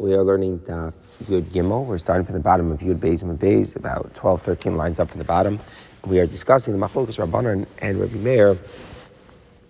[0.00, 0.94] We are learning Daf
[1.24, 1.84] Yud Gimel.
[1.84, 5.10] We're starting from the bottom of Yud Beis and Beis, about 12, 13 lines up
[5.10, 5.60] from the bottom.
[6.06, 8.56] We are discussing the Machlokas Rabbanan and Rabbi Meir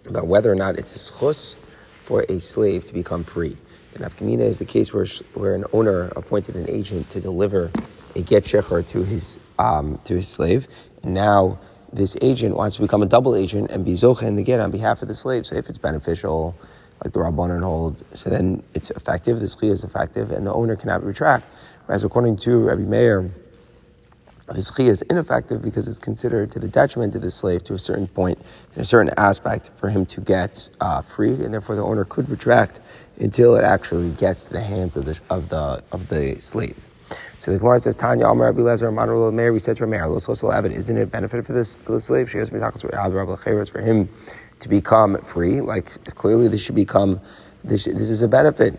[0.06, 3.56] about whether or not it's a schus for a slave to become free.
[3.96, 5.04] And Afkamina is the case where,
[5.34, 7.72] where an owner appointed an agent to deliver
[8.14, 10.68] a get shecher to his, um, to his slave.
[11.02, 11.58] And now
[11.92, 14.70] this agent wants to become a double agent and be zocha in the get on
[14.70, 15.44] behalf of the slave.
[15.44, 16.54] So if it's beneficial,
[17.04, 20.76] like the Rabbanan hold, so then it's effective, the schiyah is effective, and the owner
[20.76, 21.46] cannot retract.
[21.86, 23.30] Whereas according to Rabbi Meir,
[24.54, 27.78] this schiyah is ineffective because it's considered to the detriment of the slave to a
[27.78, 28.38] certain point,
[28.74, 32.28] in a certain aspect, for him to get uh, freed, and therefore the owner could
[32.28, 32.80] retract
[33.18, 36.78] until it actually gets to the hands of the, of the, of the slave.
[37.38, 40.96] So the Gemara says, Tanya, Amar Rabbi Lezer, Manur Meir, we said to Meir, isn't
[40.96, 42.30] it a benefit for this for the slave?
[42.30, 44.08] She goes, for him
[44.60, 45.60] to become free.
[45.60, 47.20] Like clearly, this should become
[47.64, 47.84] this.
[47.84, 48.78] This is a benefit.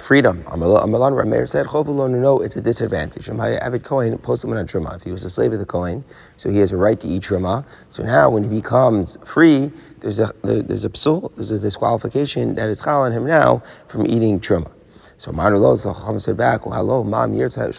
[0.00, 0.42] Freedom.
[0.44, 3.28] Amalan Rameir said, No, it's a disadvantage.
[3.28, 4.94] Avid Kohen posted on Truma.
[4.94, 6.04] If he was a slave of the Kohen,
[6.36, 7.64] so he has a right to eat Truma.
[7.90, 12.68] So now, when he becomes free, there's a there's a psul, there's a disqualification that
[12.68, 14.70] is chal on him now from eating Truma.
[15.18, 17.72] So Manu Lo, the Chacham said back, well, hello, Mom, shalom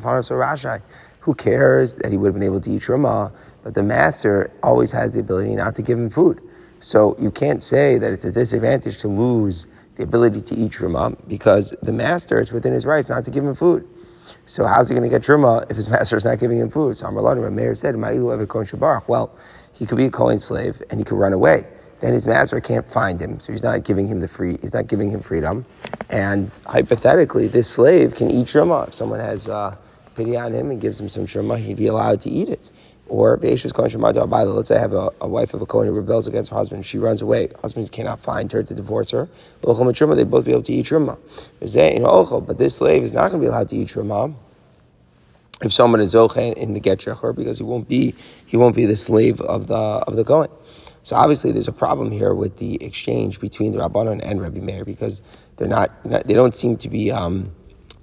[0.00, 0.80] rashai.
[1.20, 3.30] Who cares that he would have been able to eat Truma?
[3.62, 6.40] But the master always has the ability not to give him food.
[6.80, 11.16] So you can't say that it's a disadvantage to lose the ability to eat truma
[11.28, 13.88] because the master, it's within his rights not to give him food.
[14.46, 16.96] So how's he going to get truma if his master is not giving him food?
[16.96, 19.38] So Amar Meir said, Well,
[19.74, 21.66] he could be a Kohen slave and he could run away.
[22.00, 24.58] Then his master can't find him, so he's not giving him the free.
[24.60, 25.64] He's not giving him freedom.
[26.10, 28.88] And hypothetically, this slave can eat truma.
[28.88, 29.76] If someone has uh,
[30.16, 32.70] pity on him and gives him some truma, he'd be allowed to eat it.
[33.12, 34.56] Or Beishas Kohen Abayla.
[34.56, 36.86] Let's say I have a, a, wife of a Kohen who rebels against her husband.
[36.86, 37.48] She runs away.
[37.60, 39.28] Husband cannot find her to divorce her.
[39.60, 42.46] They'd both be able to eat truma.
[42.46, 44.34] But this slave is not going to be allowed to eat truma
[45.62, 48.14] if someone is zoche in the get shecher because he won't be
[48.46, 50.48] he won't be the slave of the of the Kohen.
[51.02, 54.86] So obviously, there's a problem here with the exchange between the Rabbanon and Rabbi Meir
[54.86, 55.20] because
[55.56, 57.12] they're not, they don't seem to be.
[57.12, 57.52] Um,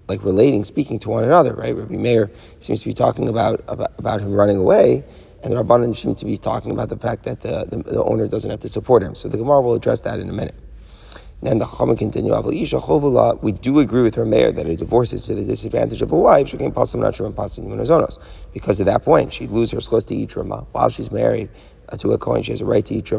[0.10, 1.76] like relating, speaking to one another, right?
[1.76, 5.04] Rabbi Meir seems to be talking about, about, about him running away,
[5.44, 8.28] and the Rabbanan seem to be talking about the fact that the, the, the, owner
[8.28, 9.16] doesn't have to support him.
[9.16, 10.56] So the Gemara will address that in a minute.
[11.42, 12.34] then the Chachamim continue,
[13.42, 16.18] we do agree with her mayor that a divorce is to the disadvantage of a
[16.18, 16.94] wife, she can pass
[18.54, 21.50] Because at that point, she'd lose her close to eat While she's married
[21.98, 23.12] to a Kohen, she has a right to eat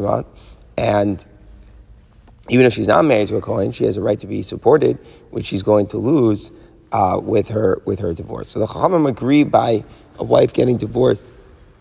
[0.77, 1.25] And
[2.49, 4.99] even if she's not married to a Kohen, she has a right to be supported,
[5.31, 6.51] which she's going to lose
[6.91, 8.49] uh, with her with her divorce.
[8.49, 9.83] So the Chachamim agree by
[10.17, 11.27] a wife getting divorced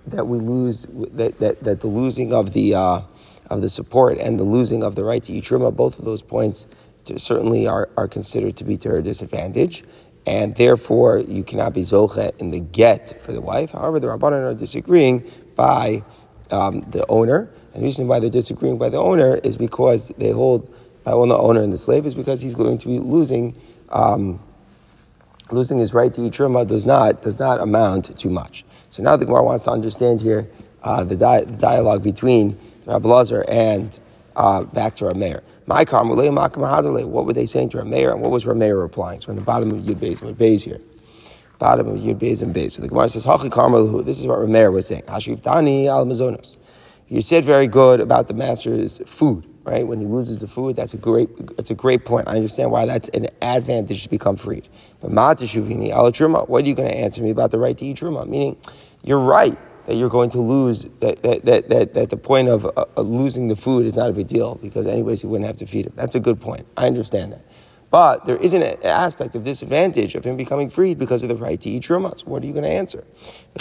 [0.07, 3.03] that we lose that, that, that the losing of the uh,
[3.51, 6.23] of the support and the losing of the right to eat truma, both of those
[6.23, 6.67] points
[7.05, 9.85] to, certainly are, are considered to be to her disadvantage,
[10.27, 13.73] and therefore you cannot be zoche in the get for the wife.
[13.73, 16.05] However, the rabbanon are disagreeing by
[16.51, 20.31] um, the owner, and the reason why they're disagreeing by the owner is because they
[20.31, 20.73] hold
[21.05, 23.57] by well, the owner and the slave is because he's going to be losing.
[23.89, 24.39] Um,
[25.53, 28.65] losing his right to eat truma does not does not amount to much.
[28.91, 30.49] So now the Gemara wants to understand here
[30.83, 33.99] uh, the, di- the, dialogue between Rabbi Lazar and
[34.37, 35.43] uh, back to Rameir.
[35.67, 39.21] My what were they saying to Rameir, and what was Rameir replying?
[39.21, 40.81] So in the bottom of Yud Beis and Beis here.
[41.59, 42.73] Bottom of Yud Beis and Beis.
[42.73, 45.03] So the Gemara says, Hachi This is what Rameir was saying.
[45.03, 46.57] Hashif Dani al Mazonos.
[47.09, 49.87] You said very good about the master's food right?
[49.87, 52.27] When he loses the food, that's a great, that's a great point.
[52.29, 54.69] I understand why that's an advantage to become freed.
[55.01, 57.85] But matashuvini ala truma, what are you going to answer me about the right to
[57.85, 58.27] eat truma?
[58.27, 58.57] Meaning,
[59.05, 62.67] you're right that you're going to lose, that, that, that, that, that the point of
[62.77, 65.67] uh, losing the food is not a big deal because anyways you wouldn't have to
[65.67, 65.93] feed him.
[65.97, 66.67] That's a good point.
[66.77, 67.45] I understand that.
[67.91, 71.61] But there is an aspect of disadvantage of him becoming freed because of the right
[71.61, 72.25] to eat trumas.
[72.25, 73.05] What are you going to answer?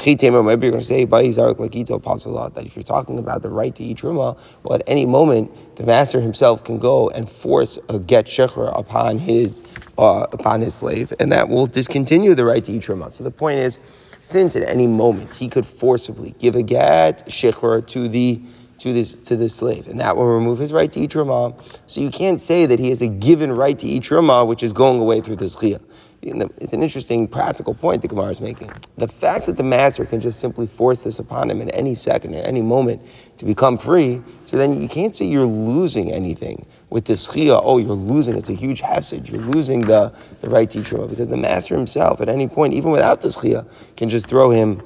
[0.05, 3.17] Maybe you're going to say, by his arc like ito, apostle, that if you're talking
[3.17, 7.09] about the right to eat truma, well, at any moment, the master himself can go
[7.09, 9.63] and force a get shecher upon his,
[9.97, 13.09] uh, upon his slave, and that will discontinue the right to eat truma.
[13.09, 13.79] So the point is,
[14.21, 18.39] since at any moment he could forcibly give a get shecher to the
[18.79, 21.53] to this to this slave, and that will remove his right to eat truma.
[21.87, 24.73] So you can't say that he has a given right to eat truma, which is
[24.73, 25.81] going away through this chiyah.
[26.21, 28.69] It's an interesting practical point the Gemara is making.
[28.97, 32.35] The fact that the master can just simply force this upon him at any second,
[32.35, 33.01] at any moment,
[33.37, 37.61] to become free, so then you can't say you're losing anything with this chiyah.
[37.63, 38.37] Oh, you're losing.
[38.37, 39.29] It's a huge hazard.
[39.29, 42.73] You're losing the, the right to eat truma because the master himself, at any point,
[42.73, 43.65] even without this chiyah,
[43.95, 44.81] can just throw him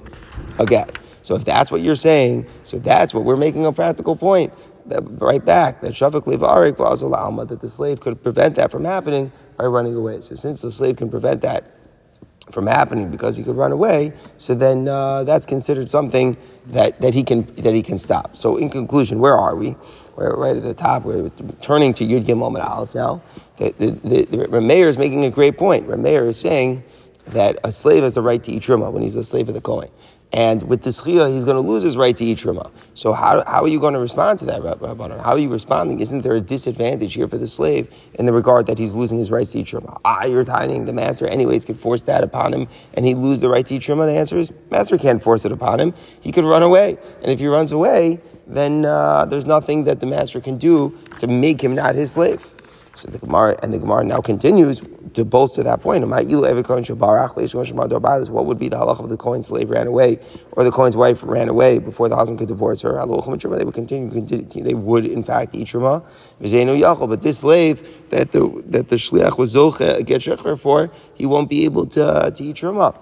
[0.59, 0.99] a get.
[1.23, 4.53] So if that's what you're saying, so that's what we're making a practical point.
[4.85, 9.65] Right back that Shavak Levarik Alma, that the slave could prevent that from happening by
[9.65, 10.19] running away.
[10.19, 11.63] So since the slave can prevent that
[12.51, 16.35] from happening because he could run away, so then uh, that's considered something
[16.67, 18.35] that, that he can that he can stop.
[18.35, 19.77] So in conclusion, where are we?
[20.17, 21.03] We're right at the top.
[21.05, 21.29] We're
[21.61, 23.21] turning to Yud Gimel Aleph now.
[23.57, 23.91] The, the,
[24.25, 25.87] the, the is making a great point.
[25.87, 26.83] Rameir is saying
[27.27, 29.61] that a slave has the right to eat truma when he's a slave of the
[29.61, 29.89] Kohen.
[30.33, 32.71] And with the schia, he's going to lose his right to eat truma.
[32.95, 35.23] So how, how are you going to respond to that, Rabbanon?
[35.23, 35.99] How are you responding?
[35.99, 39.29] Isn't there a disadvantage here for the slave in the regard that he's losing his
[39.29, 39.99] right to eat truma?
[40.03, 43.49] Ah, you're tying the master anyways could force that upon him and he lose the
[43.49, 44.07] right to eat truma?
[44.07, 45.93] The answer is, master can't force it upon him.
[46.21, 46.97] He could run away.
[47.21, 51.27] And if he runs away, then uh, there's nothing that the master can do to
[51.27, 52.43] make him not his slave.
[53.03, 54.79] So the Gemara and the Gemara now continues
[55.15, 56.07] to bolster that point.
[56.07, 56.25] What
[58.45, 60.19] would be the halach of the Kohen's slave ran away,
[60.53, 62.93] or the Kohen's wife ran away before the husband could divorce her?
[62.93, 65.99] They would continue, continue they would in fact eat Shema.
[66.39, 70.23] But this slave that the that the shliach was zoche get
[70.57, 72.93] for, he won't be able to, to eat Shema.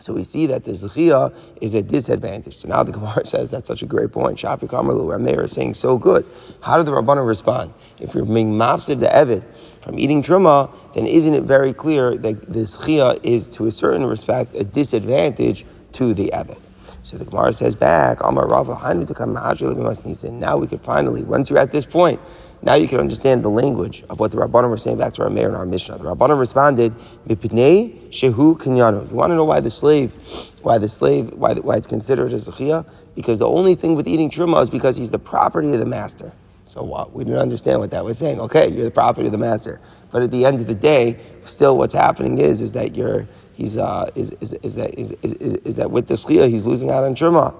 [0.00, 2.56] So we see that the Zechia is a disadvantage.
[2.56, 4.38] So now the Gemara says that's such a great point.
[4.38, 6.24] Shapi Kamerlu, Rameir is saying so good.
[6.60, 7.72] How did the Rabbanah respond?
[8.00, 9.42] If you're being mafsid the Evid
[9.82, 14.06] from eating Truma, then isn't it very clear that the Zechia is to a certain
[14.06, 16.58] respect a disadvantage to the Evid?
[17.02, 18.74] So the Gemara says back, Amar Rava,
[20.30, 22.20] now we could finally, once you're at this point,
[22.62, 25.30] now you can understand the language of what the Rabbanim were saying back to our
[25.30, 25.98] mayor and our Mishnah.
[25.98, 26.92] The Rabbanim responded,
[27.28, 29.08] Mipnei Shehu Kinyanu.
[29.10, 30.12] You want to know why the slave,
[30.62, 34.30] why the slave, why, why it's considered as a Because the only thing with eating
[34.30, 36.32] truma is because he's the property of the master.
[36.66, 37.14] So what?
[37.14, 38.40] We didn't understand what that was saying.
[38.40, 39.80] Okay, you're the property of the master.
[40.10, 43.78] But at the end of the day, still what's happening is, is that you're, he's,
[43.78, 47.04] uh, is, is, is, that, is, is, is, that with the schia, he's losing out
[47.04, 47.54] on truma.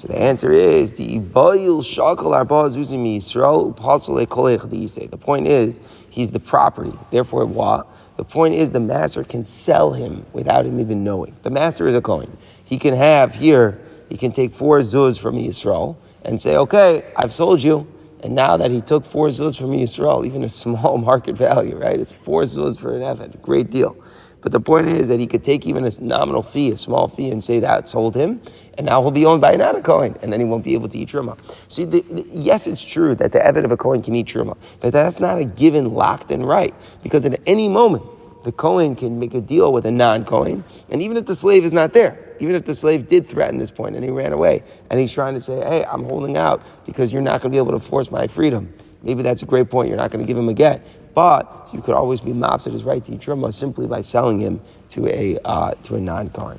[0.00, 6.30] So the answer is the ibayil shakal arba zuzimi Yisrael upasol The point is he's
[6.30, 6.94] the property.
[7.10, 7.86] Therefore, what?
[8.16, 11.36] The point is the master can sell him without him even knowing.
[11.42, 12.34] The master is a Kohen.
[12.64, 13.78] He can have here.
[14.08, 17.86] He can take four zuz from Yisrael and say, "Okay, I've sold you."
[18.22, 22.00] And now that he took four zuz from Yisrael, even a small market value, right?
[22.00, 23.42] It's four zuz for an eved.
[23.42, 23.98] Great deal.
[24.42, 27.30] But the point is that he could take even a nominal fee, a small fee,
[27.30, 28.40] and say that sold him,
[28.80, 30.96] and now he'll be owned by another Kohen, and then he won't be able to
[30.96, 31.38] eat Truma.
[31.70, 34.56] See, the, the, yes, it's true that the Evid of a Kohen can eat Truma,
[34.80, 38.02] but that's not a given, locked in right, because at any moment,
[38.42, 41.62] the Kohen can make a deal with a non Kohen, and even if the slave
[41.62, 44.62] is not there, even if the slave did threaten this point and he ran away,
[44.90, 47.58] and he's trying to say, hey, I'm holding out because you're not going to be
[47.58, 48.72] able to force my freedom.
[49.02, 49.88] Maybe that's a great point.
[49.88, 50.86] You're not going to give him a get.
[51.14, 54.60] But you could always be mafsid his right to eat truma simply by selling him
[54.90, 56.58] to a uh, to a non-kohen.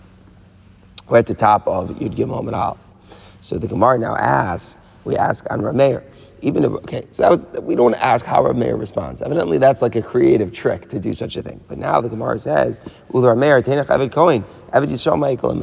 [1.12, 2.88] We're at the top of Yud Gimel and Aleph.
[3.42, 6.04] So the Gemara now asks, we ask on Rameir,
[6.42, 9.22] even if, okay, so that was, we don't ask how Rameir responds.
[9.22, 11.60] Evidently, that's like a creative trick to do such a thing.
[11.68, 12.80] But now the Gemara says,
[13.14, 15.60] Ul Rameir, Tenach Evid Kohen, Evid Yisrael Michael and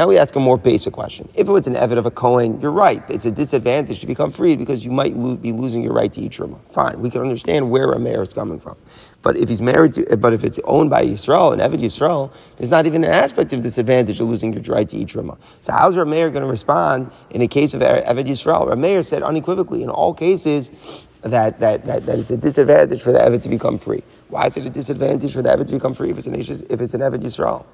[0.00, 1.28] now we ask a more basic question.
[1.34, 3.02] If it was an evid of a Kohen, you're right.
[3.10, 6.22] It's a disadvantage to become freed because you might lo- be losing your right to
[6.22, 6.58] eat truma.
[6.72, 8.78] Fine, we can understand where a mayor is coming from.
[9.20, 12.70] But if he's married to, but if it's owned by Yisrael, an Evid Yisrael, there's
[12.70, 15.36] not even an aspect of disadvantage of losing your right to eat truma.
[15.60, 18.66] So how's Rameir going to respond in a case of Evid Yisrael?
[18.66, 23.18] Rameir said unequivocally in all cases that, that, that, that it's a disadvantage for the
[23.18, 24.02] Evid to become free.
[24.30, 26.80] Why is it a disadvantage for the Evid to become free if it's an, if
[26.80, 27.66] it's an Evid Yisrael?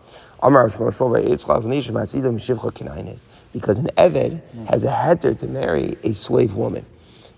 [3.52, 6.84] Because an Eved has a heter to marry a slave woman.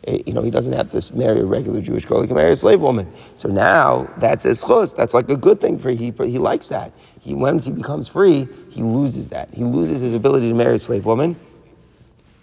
[0.06, 2.22] Eh, you know, he doesn't have to marry a regular Jewish girl.
[2.22, 3.12] He can marry a slave woman.
[3.36, 4.96] So now that's a schus.
[4.96, 6.10] That's like a good thing for he.
[6.10, 6.92] He likes that.
[7.20, 9.54] He once he becomes free, he loses that.
[9.54, 11.36] He loses his ability to marry a slave woman,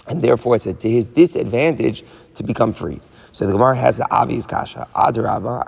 [0.07, 2.03] and therefore it's a, to his disadvantage
[2.35, 3.01] to become free.
[3.31, 4.87] So the Gemara has the obvious kasha.
[4.95, 5.65] Adarabba,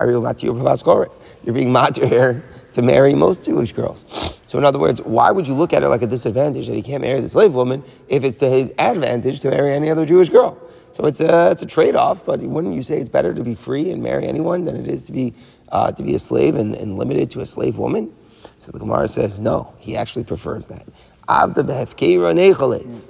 [1.44, 2.42] You're being matir here
[2.78, 4.40] to marry most Jewish girls.
[4.46, 6.82] So in other words, why would you look at it like a disadvantage that he
[6.82, 10.28] can't marry the slave woman if it's to his advantage to marry any other Jewish
[10.28, 10.56] girl?
[10.92, 13.90] So it's a, it's a trade-off, but wouldn't you say it's better to be free
[13.90, 15.34] and marry anyone than it is to be,
[15.72, 18.14] uh, to be a slave and, and limited to a slave woman?
[18.58, 20.86] So the Gemara says, no, he actually prefers that.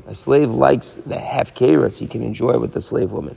[0.07, 3.37] A slave likes the hefkera, so he can enjoy with the slave woman.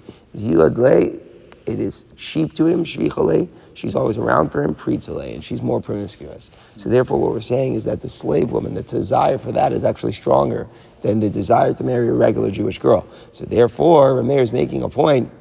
[1.66, 3.48] It is cheap to him, shvichale.
[3.74, 6.52] She's always around for him, pritzale, and she's more promiscuous.
[6.78, 9.84] So therefore, what we're saying is that the slave woman, the desire for that is
[9.84, 10.68] actually stronger
[11.02, 13.06] than the desire to marry a regular Jewish girl.
[13.32, 15.32] So therefore, Rameir is making a point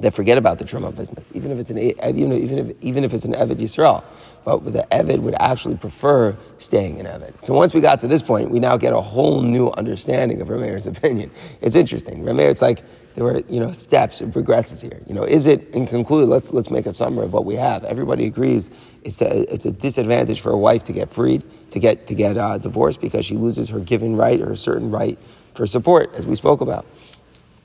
[0.00, 3.14] that forget about the truma business, even if it's an even even if, even if
[3.14, 4.04] it's an Eved Yisrael.
[4.44, 7.42] But the Eved would actually prefer staying in Eved.
[7.42, 10.48] So once we got to this point, we now get a whole new understanding of
[10.48, 11.30] Rameir's opinion.
[11.60, 12.22] It's interesting.
[12.24, 12.82] Rameir, it's like
[13.14, 15.00] there were you know steps and progressives here.
[15.06, 16.28] You know, is it in conclude?
[16.28, 17.84] Let's let's make a summary of what we have.
[17.84, 18.70] Everybody agrees
[19.04, 22.36] it's a, it's a disadvantage for a wife to get freed, to get to get
[22.38, 25.18] uh, divorced because she loses her given right or a certain right
[25.54, 26.86] for support, as we spoke about.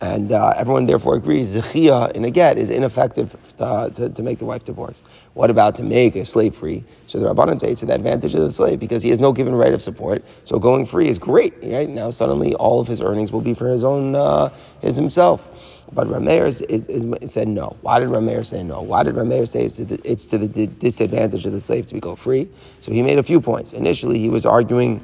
[0.02, 4.40] And uh, everyone therefore agrees zechia in a get is ineffective uh, to, to make
[4.40, 5.06] the wife divorce.
[5.34, 6.84] What about to make a slave free?
[7.08, 9.56] So the Rabbanan say to the advantage of the slave because he has no given
[9.56, 10.26] right of support.
[10.44, 11.54] So going free is great.
[11.64, 14.50] Right now, suddenly all of his earnings will be for his own, uh,
[14.82, 15.86] his himself.
[15.94, 17.78] But Rameir is, is, is, said no.
[17.82, 18.82] Why did Rameir say no?
[18.82, 21.94] Why did Rameir say it's to, the, it's to the disadvantage of the slave to
[21.94, 22.50] be go free?
[22.82, 23.72] So he made a few points.
[23.72, 25.02] Initially, he was arguing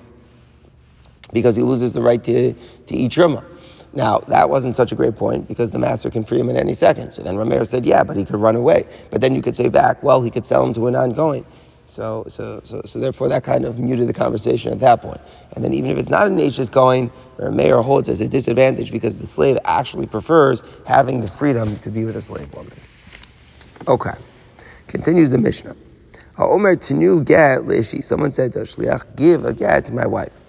[1.32, 3.46] because he loses the right to, to eat truma.
[3.94, 6.74] Now, that wasn't such a great point because the master can free him in any
[6.74, 7.12] second.
[7.12, 8.86] So then Rameir said, yeah, but he could run away.
[9.10, 11.46] But then you could say back, well, he could sell him to an non-Kohen.
[11.86, 15.20] So, so, so, so therefore that kind of muted the conversation at that point.
[15.54, 19.18] And then even if it's not a nature's going, Rameir holds as a disadvantage because
[19.18, 22.72] the slave actually prefers having the freedom to be with a slave woman.
[23.90, 24.18] Okay.
[24.88, 25.76] Continues the Mishnah.
[26.38, 28.02] Ha'omer tenu get lishi.
[28.02, 30.41] Someone said to Shliach, give a get to my wife.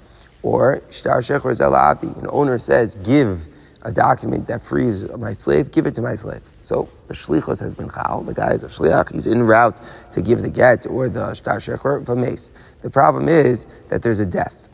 [0.43, 3.47] Or shtar shecher zelati, an owner says, give
[3.83, 6.43] a document that frees my slave, give it to my slave.
[6.61, 8.23] So the shlichus has been chal.
[8.23, 9.13] The guy is a shliach.
[9.13, 9.81] He's en route
[10.13, 12.51] to give the get or the shtar shecher v'meis.
[12.83, 14.69] The problem is that there's a death.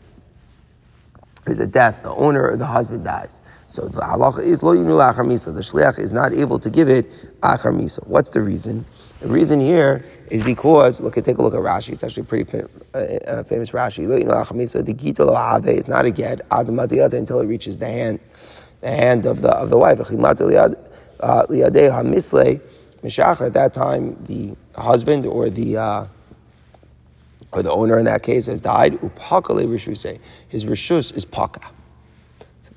[1.45, 2.03] There's a death.
[2.03, 3.41] The owner, or the husband dies.
[3.69, 5.55] So the halacha is lo yinu lachar misa.
[5.55, 7.07] The shliach is not able to give it
[7.43, 8.07] achar misa.
[8.07, 8.87] What's the reason?
[9.21, 11.91] The reason here is because look at take a look at Rashi.
[11.91, 14.09] It's actually a pretty fam- uh, uh, famous Rashi.
[14.09, 14.83] Lo yinu lachar misa.
[14.83, 18.21] The gita lo is not a get until it reaches the hand,
[18.81, 20.01] the hand of the of the wife.
[21.21, 21.43] Uh,
[23.43, 26.07] at that time, the husband or the uh,
[27.53, 28.95] or the owner in that case has died.
[28.95, 30.19] Upakale rishuse.
[30.49, 31.61] His rishus is paka.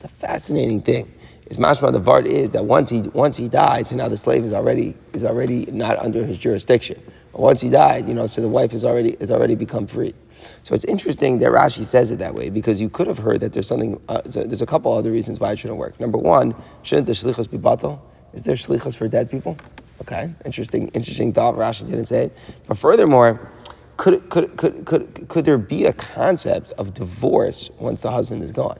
[0.04, 1.12] It's a fascinating thing.
[1.46, 4.44] Is mashma the vart is that once he once he died, so now the slave
[4.44, 7.00] is already is already not under his jurisdiction.
[7.34, 10.16] Or once he died, you know, so the wife is already is already become free.
[10.64, 13.54] So it's interesting that Rashi says it that way because you could have heard that
[13.54, 14.02] there's something.
[14.10, 16.00] Uh, there's a couple other reasons why it shouldn't work.
[16.00, 18.00] Number one, shouldn't the shlichus be batal?
[18.34, 19.56] Is there shlichus for dead people?
[20.02, 21.54] Okay, interesting, interesting thought.
[21.54, 23.52] Rashi didn't say it, but furthermore,
[23.98, 28.52] could could could could could there be a concept of divorce once the husband is
[28.52, 28.80] gone?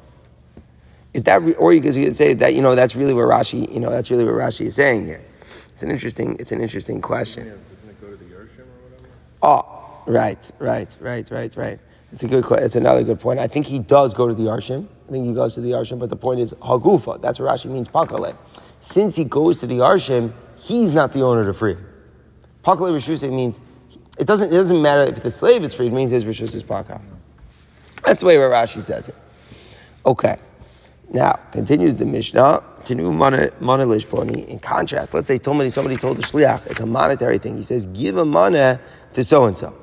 [1.14, 3.90] Is that, or you could say that, you know, that's really what Rashi, you know,
[3.90, 5.22] that's really what Rashi is saying here.
[5.42, 7.48] It's an interesting, it's an interesting question.
[7.48, 9.10] Yeah, doesn't it go to the Yershim or whatever?
[9.42, 11.80] Oh, right, right, right, right, right.
[12.12, 12.66] It's a good, question.
[12.66, 13.40] it's another good point.
[13.40, 14.88] I think he does go to the Arshim.
[15.08, 17.22] I think he goes to the Arshim, but the point is Hagufa.
[17.22, 18.36] That's what Rashi means, Pakale.
[18.80, 21.76] Since he goes to the Arshim, he's not the owner to free.
[22.64, 23.60] Pakale Rishuse means
[24.20, 26.64] it doesn't, it doesn't matter if the slave is free, it means his Rishus is
[26.64, 27.02] Pakal.
[28.06, 29.16] That's the way where Rashi says it.
[30.06, 30.38] Okay.
[31.14, 36.86] Now, continues the Mishnah, in contrast, let's say somebody, somebody told the shliach, it's a
[36.86, 37.58] monetary thing.
[37.58, 38.80] He says, give a mana
[39.14, 39.76] to so and so.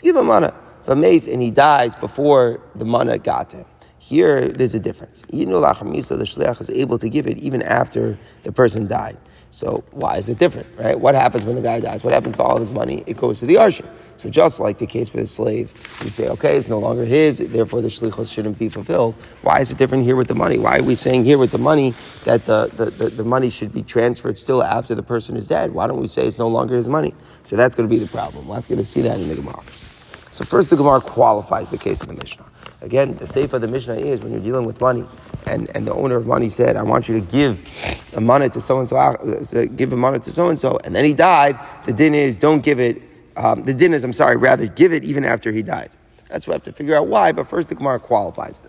[0.00, 0.54] give a mana.
[0.84, 3.66] The mace and he dies before the mana got to him.
[3.98, 5.22] Here, there's a difference.
[5.22, 9.18] The shliach is able to give it even after the person died.
[9.50, 10.98] So why is it different, right?
[10.98, 12.04] What happens when the guy dies?
[12.04, 13.02] What happens to all his money?
[13.06, 13.88] It goes to the Arshim.
[14.16, 15.72] So just like the case with the slave,
[16.04, 19.14] you say, okay, it's no longer his, therefore the shlichus shouldn't be fulfilled.
[19.42, 20.58] Why is it different here with the money?
[20.58, 23.72] Why are we saying here with the money that the, the, the, the money should
[23.72, 25.72] be transferred still after the person is dead?
[25.72, 27.14] Why don't we say it's no longer his money?
[27.42, 28.46] So that's going to be the problem.
[28.46, 29.62] We'll have to see that in the Gemara.
[29.62, 32.44] So first the Gemara qualifies the case of the Mishnah.
[32.82, 35.04] Again, the safe of the Mishnah is when you're dealing with money,
[35.46, 38.60] and, and the owner of money said, I want you to give a money to
[38.60, 41.58] so and so, give a money to so and so, and then he died.
[41.84, 43.02] The din is don't give it.
[43.36, 45.90] Um, the din is, I'm sorry, rather give it even after he died.
[46.28, 47.32] That's what we have to figure out why.
[47.32, 48.60] But first, the Gemara qualifies.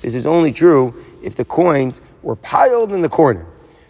[0.00, 3.46] This is only true if the coins were piled in the corner.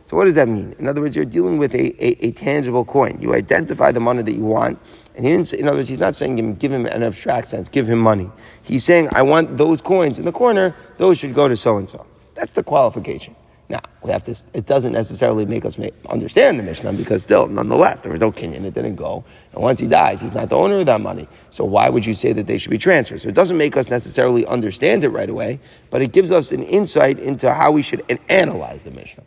[0.06, 0.74] So what does that mean?
[0.80, 3.18] In other words, you're dealing with a, a, a tangible coin.
[3.20, 4.80] You identify the money that you want,
[5.20, 7.02] and he didn't say, in other words, he's not saying give him, give him an
[7.02, 8.30] abstract sense, give him money.
[8.62, 11.86] He's saying, I want those coins in the corner, those should go to so and
[11.86, 12.06] so.
[12.32, 13.36] That's the qualification.
[13.68, 17.48] Now, we have to, it doesn't necessarily make us make, understand the Mishnah because still,
[17.48, 19.22] nonetheless, there was no Kinyan, it didn't go.
[19.52, 21.28] And once he dies, he's not the owner of that money.
[21.50, 23.20] So why would you say that they should be transferred?
[23.20, 25.60] So it doesn't make us necessarily understand it right away,
[25.90, 29.24] but it gives us an insight into how we should analyze the Mishnah.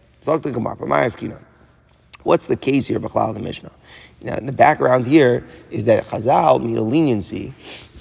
[2.23, 3.71] What's the case here, Bachlal the Mishnah?
[4.23, 7.53] Now, in the background here is that Chazal made a leniency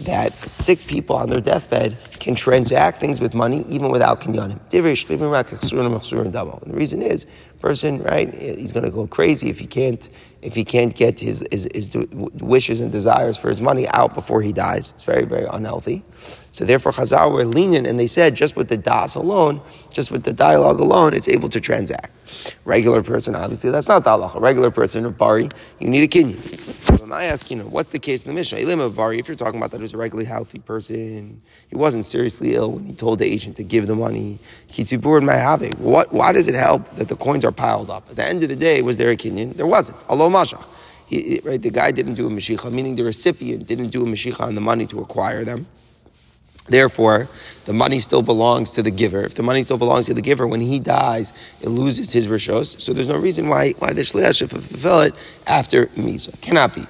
[0.05, 4.61] that sick people on their deathbed can transact things with money even without kinyanim.
[6.63, 7.27] And the reason is,
[7.61, 10.09] person, right, he's going to go crazy if he can't
[10.43, 14.43] if he can't get his, his, his wishes and desires for his money out before
[14.43, 14.91] he dies.
[14.91, 16.03] It's very, very unhealthy.
[16.51, 20.25] So therefore, Chazal were lenient, and they said just with the das alone, just with
[20.25, 22.11] the dialogue alone, it's able to transact.
[22.65, 26.41] Regular person, obviously, that's not the A regular person, a bari, you need a kinyan.
[26.99, 28.59] So I asking, you know, what's the case in the Mishnah?
[28.59, 32.85] If you're talking about that as a regularly healthy person, he wasn't seriously ill when
[32.85, 34.39] he told the agent to give the money.
[35.79, 38.09] What, why does it help that the coins are piled up?
[38.09, 39.55] At the end of the day, was there a kinyan?
[39.57, 40.03] There wasn't.
[40.09, 40.65] Allah mashach.
[41.07, 44.41] He, right, the guy didn't do a mashicha, meaning the recipient didn't do a mashicha
[44.41, 45.67] on the money to acquire them.
[46.69, 47.29] Therefore,
[47.67, 49.21] the money still belongs to the giver.
[49.23, 52.81] If the money still belongs to the giver, when he dies, it loses his rishos.
[52.81, 55.15] So there's no reason why, why the shliach should fulfill it
[55.49, 56.41] after misa.
[56.41, 56.85] Cannot be.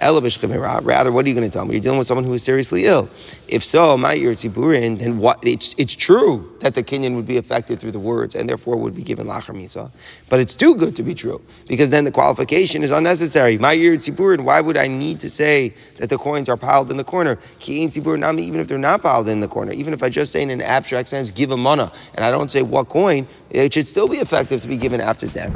[0.00, 1.74] Rather, what are you going to tell me?
[1.74, 3.10] You're dealing with someone who is seriously ill.
[3.48, 5.38] If so, my tziburin, then what?
[5.46, 8.94] It's, it's true that the Kinyan would be affected through the words and therefore would
[8.94, 9.90] be given lachar misa.
[10.28, 13.58] But it's too good to be true because then the qualification is unnecessary.
[13.58, 17.04] My tziburin, why would I need to say that the coins are piled in the
[17.04, 17.38] corner?
[17.66, 19.72] Even if they're not piled in the corner.
[19.72, 22.50] Even if I just say in an abstract sense, give a mana, and I don't
[22.50, 25.54] say what coin, it should still be effective to be given after death.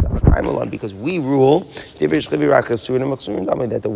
[0.71, 3.90] Because we rule that the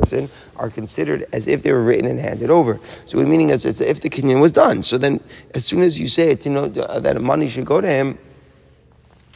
[0.00, 2.78] person are considered as if they were written and handed over.
[2.82, 4.82] So meaning as, if the kinyan was done.
[4.82, 5.20] So then,
[5.54, 8.18] as soon as you say it, you know uh, that money should go to him.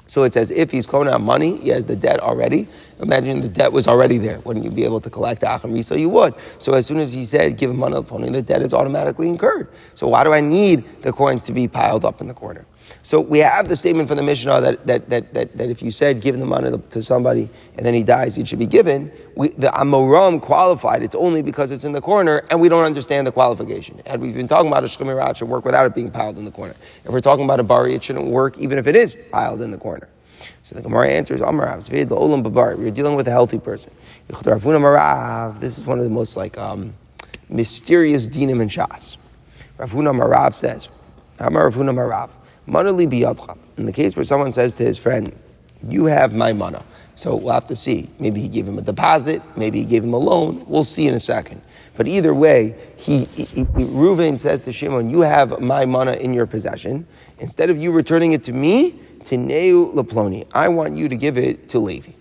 [0.07, 2.69] So it's as if he's calling out money, he has the debt already,
[3.03, 4.39] Imagine the debt was already there.
[4.41, 5.99] Wouldn't you be able to collect the acharisa?
[5.99, 6.39] You would.
[6.59, 8.73] So as soon as he said, give him money to the pony, the debt is
[8.73, 9.69] automatically incurred.
[9.95, 12.65] So why do I need the coins to be piled up in the corner?
[13.03, 15.91] So we have the statement from the Mishnah that, that, that, that, that if you
[15.91, 19.11] said, give the money to somebody and then he dies, it should be given.
[19.37, 21.03] We, the Amoram qualified.
[21.03, 24.01] It's only because it's in the corner and we don't understand the qualification.
[24.07, 26.53] And we've been talking about a shemirat should work without it being piled in the
[26.53, 26.75] corner.
[27.05, 29.73] If we're talking about a bari, it shouldn't work even if it is piled in
[29.73, 30.09] the corner.
[30.63, 32.77] So the Gemara answers, Babar.
[32.79, 33.93] You're dealing with a healthy person.
[34.29, 36.93] This is one of the most like um,
[37.49, 39.19] mysterious dinim and shas.
[39.79, 40.89] Rav Huna amar Rav says,
[41.41, 42.37] Amar Rav Huna amar Rav,
[42.67, 43.59] biyadcha.
[43.79, 45.35] In the case where someone says to his friend,
[45.89, 46.83] you have my mana.
[47.15, 48.09] So we'll have to see.
[48.19, 50.65] Maybe he gave him a deposit, maybe he gave him a loan.
[50.67, 51.61] We'll see in a second.
[51.97, 56.47] But either way, he, he, Reuven says to Shimon, you have my mana in your
[56.47, 57.07] possession.
[57.39, 60.49] Instead of you returning it to me, Tineu Laploni.
[60.55, 62.13] I want you to give it to Levi.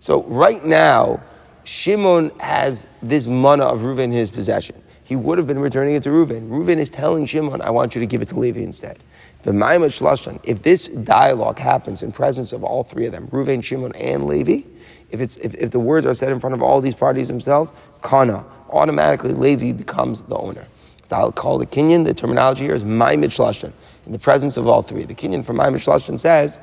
[0.00, 1.20] So right now,
[1.64, 4.76] Shimon has this mana of Reuven in his possession.
[5.04, 6.48] He would have been returning it to Reuven.
[6.48, 8.98] Reuven is telling Shimon, I want you to give it to Levi instead.
[9.44, 14.66] If this dialogue happens in presence of all three of them, Reuven, Shimon, and Levi,
[15.10, 17.72] if, it's, if, if the words are said in front of all these parties themselves,
[18.02, 20.66] Kana, automatically Levi becomes the owner.
[21.12, 23.72] I'll call the Kinyan, the terminology here is Maimid Shlashon,
[24.06, 25.04] in the presence of all three.
[25.04, 26.60] The Kinyan from Maimid Shlashon says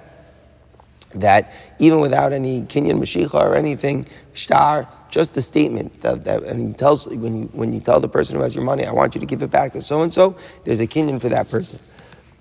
[1.16, 6.68] that even without any Kinyan Mashiach or anything, Shtar, just the statement that, that and
[6.68, 9.16] he tells when you when you tell the person who has your money, I want
[9.16, 11.80] you to give it back to so and so, there's a Kinyan for that person.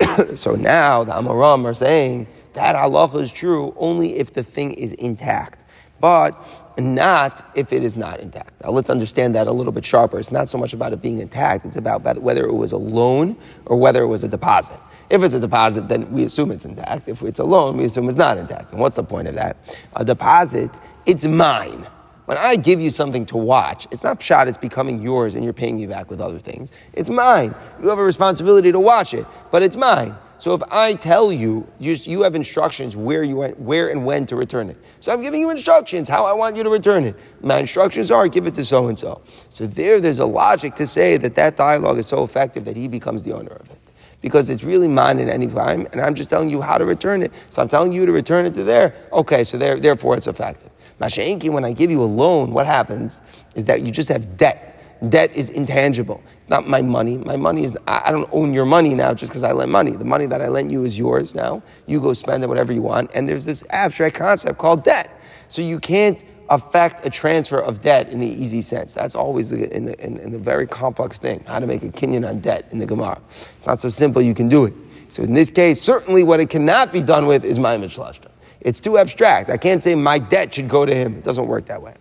[0.36, 4.92] so now the Amaram are saying that halacha is true only if the thing is
[4.94, 5.63] intact
[6.04, 8.62] but not if it is not intact.
[8.62, 10.18] Now let's understand that a little bit sharper.
[10.18, 13.38] It's not so much about it being intact, it's about whether it was a loan
[13.64, 14.78] or whether it was a deposit.
[15.08, 17.08] If it's a deposit, then we assume it's intact.
[17.08, 18.72] If it's a loan, we assume it's not intact.
[18.72, 19.56] And what's the point of that?
[19.96, 21.86] A deposit, it's mine.
[22.26, 25.54] When I give you something to watch, it's not shot, it's becoming yours and you're
[25.54, 26.90] paying me back with other things.
[26.92, 27.54] It's mine.
[27.80, 30.14] You have a responsibility to watch it, but it's mine.
[30.38, 34.26] So if I tell you, you, you have instructions where you went, where and when
[34.26, 34.76] to return it.
[35.00, 37.16] So I'm giving you instructions how I want you to return it.
[37.42, 39.20] My instructions are give it to so and so.
[39.24, 42.88] So there, there's a logic to say that that dialogue is so effective that he
[42.88, 43.78] becomes the owner of it.
[44.20, 47.22] Because it's really mine at any time, and I'm just telling you how to return
[47.22, 47.34] it.
[47.50, 48.94] So I'm telling you to return it to there.
[49.12, 50.70] Okay, so there, therefore it's effective.
[50.98, 54.73] Mashenki, when I give you a loan, what happens is that you just have debt
[55.08, 56.22] Debt is intangible.
[56.38, 57.18] It's not my money.
[57.18, 59.92] My money is, I don't own your money now just because I lent money.
[59.92, 61.62] The money that I lent you is yours now.
[61.86, 63.10] You go spend it whatever you want.
[63.14, 65.10] And there's this abstract concept called debt.
[65.48, 68.94] So you can't affect a transfer of debt in the easy sense.
[68.94, 71.88] That's always the, in, the, in, in the very complex thing, how to make a
[71.88, 73.20] kinyan on debt in the Gemara.
[73.26, 74.74] It's not so simple you can do it.
[75.08, 78.30] So in this case, certainly what it cannot be done with is my mishlashta.
[78.60, 79.50] It's too abstract.
[79.50, 81.14] I can't say my debt should go to him.
[81.14, 81.94] It doesn't work that way.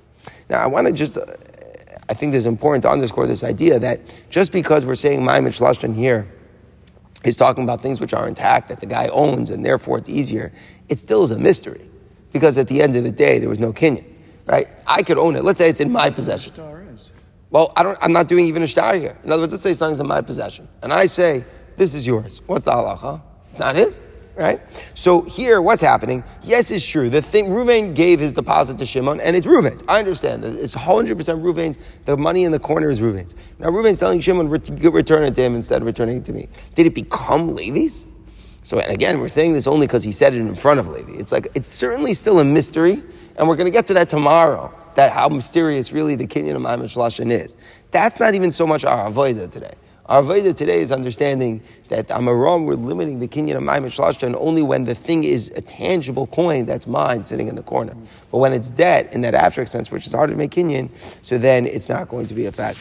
[0.50, 1.18] Now I want to just
[2.10, 5.96] I think it's important to underscore this idea that just because we're saying Maimit Shlashon
[5.96, 6.26] here
[7.24, 10.52] is talking about things which are intact that the guy owns and therefore it's easier,
[10.90, 11.90] it still is a mystery.
[12.34, 14.04] Because at the end of the day, there was no Kinyan.
[14.48, 14.68] right?
[14.88, 15.44] I could own it.
[15.44, 16.54] Let's say it's in my possession.
[17.52, 19.16] Well, I don't, I'm not doing even a star here.
[19.24, 20.68] In other words, let's say something's in my possession.
[20.82, 21.46] And I say,
[21.78, 22.42] this is yours.
[22.48, 23.22] What's the halacha?
[23.48, 24.02] It's not his,
[24.36, 24.60] right?
[24.72, 26.24] So here, what's happening?
[26.44, 27.10] Yes, it's true.
[27.10, 29.84] The thing, Ruvain gave his deposit to Shimon, and it's Ruvain's.
[29.88, 30.44] I understand.
[30.46, 32.00] It's 100% Ruvain's.
[32.00, 33.54] The money in the corner is Ruvain's.
[33.60, 36.48] Now, Ruvain's telling Shimon, return it to him instead of returning it to me.
[36.76, 38.08] Did it become Levi's?
[38.64, 41.12] So, and again, we're saying this only because he said it in front of Levi.
[41.16, 43.04] It's like, it's certainly still a mystery,
[43.38, 46.62] and we're going to get to that tomorrow that how mysterious really the Kinyan of
[46.62, 47.84] Maimon Lashon is.
[47.92, 49.74] That's not even so much our Avodah today.
[50.08, 54.62] Our Avodah today is understanding that Amaram, we're limiting the Kinyan of Maimon Lashon only
[54.62, 57.96] when the thing is a tangible coin that's mine sitting in the corner.
[58.30, 61.38] But when it's debt in that abstract sense, which is hard to make Kinyan, so
[61.38, 62.80] then it's not going to be a fact.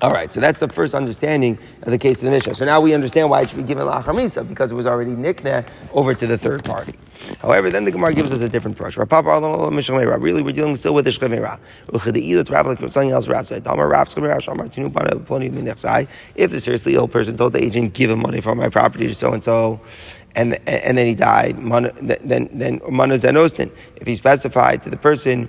[0.00, 2.54] All right, so that's the first understanding of the case of the Mishnah.
[2.54, 5.66] So now we understand why it should be given lachamisa because it was already nikne
[5.92, 6.94] over to the third party.
[7.40, 8.96] However, then the Gemara gives us a different approach.
[8.96, 11.58] Really, we're dealing still with the shchemera.
[12.92, 13.26] Something else.
[16.36, 19.14] If the seriously ill person told the agent, "Give him money for my property to
[19.16, 19.80] so and so,"
[20.36, 23.70] and and then he died, then then zenostin.
[23.96, 25.48] If he specified to the person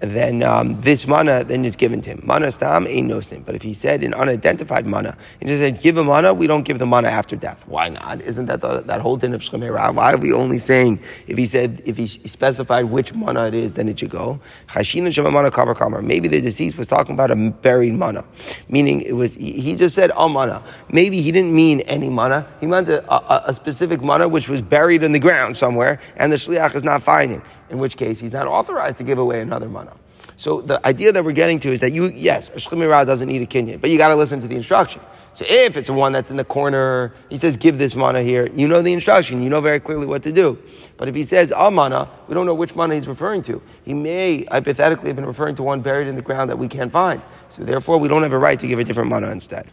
[0.00, 2.20] then um, this mana then is given to him.
[2.24, 5.96] Mana stam ain't no But if he said an unidentified mana, and just said give
[5.96, 7.66] a mana, we don't give the mana after death.
[7.66, 8.20] Why not?
[8.20, 9.94] Isn't that the, that whole din of Shemera?
[9.94, 13.74] Why are we only saying if he said if he specified which mana it is,
[13.74, 14.40] then it should go?
[14.68, 16.02] Chashina mana cover kamar.
[16.02, 18.24] Maybe the deceased was talking about a buried mana,
[18.68, 20.62] meaning it was he just said a mana.
[20.90, 22.46] Maybe he didn't mean any mana.
[22.60, 26.30] He meant a, a, a specific mana which was buried in the ground somewhere, and
[26.30, 29.68] the shliach is not finding in which case he's not authorized to give away another
[29.68, 29.92] mana.
[30.38, 33.42] So the idea that we're getting to is that you, yes, a shchimira doesn't need
[33.42, 35.00] a kinyan, but you got to listen to the instruction.
[35.32, 38.68] So if it's one that's in the corner, he says, give this mana here, you
[38.68, 40.58] know the instruction, you know very clearly what to do.
[40.96, 43.62] But if he says a mana, we don't know which mana he's referring to.
[43.84, 46.90] He may hypothetically have been referring to one buried in the ground that we can't
[46.92, 47.22] find.
[47.50, 49.66] So therefore, we don't have a right to give a different mana instead.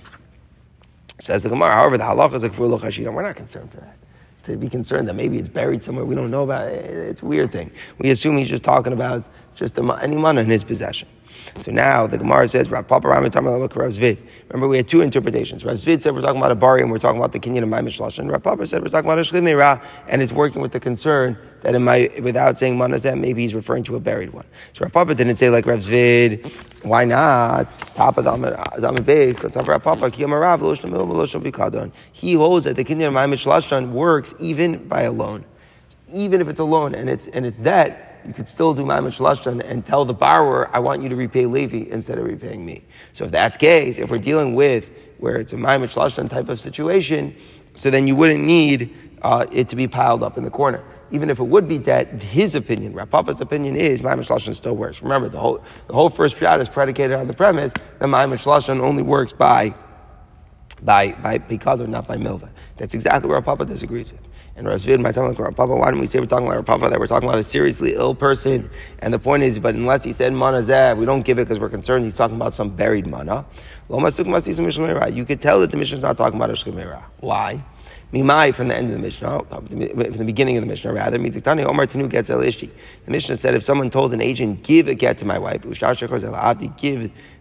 [1.20, 3.98] Says the Gemara, however, the halacha is like We're not concerned for that
[4.44, 6.68] to be concerned that maybe it's buried somewhere we don't know about.
[6.68, 7.72] It's a weird thing.
[7.98, 11.08] We assume he's just talking about just any money in his possession.
[11.56, 12.70] So now the Gemara says.
[12.70, 15.66] Remember, we had two interpretations.
[15.66, 17.70] Rav Zvid said we're talking about a bari and we're talking about the Kinyan of
[17.70, 18.20] my Mishlash.
[18.20, 21.38] And Rav Papa said we're talking about a Shchimera and it's working with the concern
[21.62, 24.46] that in my, without saying manazem, maybe he's referring to a buried one.
[24.74, 26.86] So Rav Papa didn't say like Rav Zvid.
[26.86, 27.70] Why not?
[27.96, 30.24] Top of the base, because Rav Papa, he
[32.34, 35.46] holds that the Kinyan of my Mishlash works even by a loan.
[36.12, 39.18] Even if it's a loan and it's, and it's debt, you could still do Ma'amad
[39.18, 42.84] Shalashtan and tell the borrower, I want you to repay Levi instead of repaying me.
[43.12, 46.60] So if that's case, if we're dealing with where it's a Ma'amad Shalashtan type of
[46.60, 47.36] situation,
[47.76, 50.84] so then you wouldn't need uh, it to be piled up in the corner.
[51.12, 54.76] Even if it would be debt, his opinion, Rav Papa's opinion is Ma'amad Shalashtan still
[54.76, 55.02] works.
[55.02, 58.80] Remember, the whole, the whole first shot is predicated on the premise that Ma'amad Shalashtan
[58.80, 59.74] only works by
[60.82, 62.50] by by Pikadon, not by Milva.
[62.78, 64.28] That's exactly where Papa disagrees with.
[64.56, 66.66] And Rav Zvid, my time like Papa, why don't we say we're talking about Rav
[66.68, 68.70] Papa that we're talking about a seriously ill person?
[69.00, 71.60] And the point is, but unless he said mana zeh, we don't give it because
[71.60, 73.46] we're concerned he's talking about some buried mana.
[73.90, 77.02] You could tell that the Mishnah is not talking about a shkemera.
[77.20, 77.64] Why?
[78.14, 81.18] Mimai from the end of the Mishnah, uh, from the beginning of the Mishnah, rather.
[81.18, 82.42] Omar Tanu gets el.
[82.42, 82.70] The
[83.08, 85.80] Mishnah said if someone told an agent, give a get to my wife, give the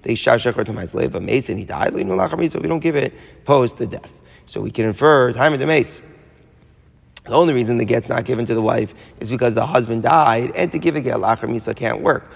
[0.07, 3.12] ishar to my slave, a mason, he died, so we don't give it,
[3.44, 4.18] post the death.
[4.46, 6.01] So we can infer time of the mace.
[7.24, 10.52] The only reason the get's not given to the wife is because the husband died,
[10.56, 12.30] and to give a get lachar misa can't work.